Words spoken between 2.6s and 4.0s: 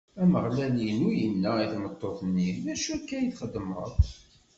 D acu akka i txedmeḍ?